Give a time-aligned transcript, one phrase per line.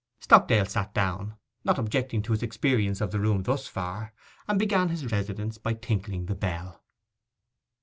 [0.19, 4.13] Stockdale sat down, not objecting to his experience of the room thus far,
[4.47, 6.81] and began his residence by tinkling the bell.